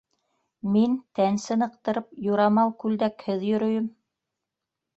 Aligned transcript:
Мин, 0.75 0.95
тән 1.19 1.37
сыныҡтырып, 1.43 2.09
юрамал 2.29 2.75
күлдәкһеҙ 2.85 3.47
йөрөйөм. 3.53 3.95